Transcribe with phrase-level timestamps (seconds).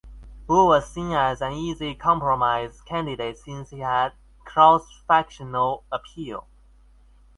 [0.47, 4.13] Wu was seen as an easy compromise candidate since he had
[4.45, 6.47] "cross-factional appeal".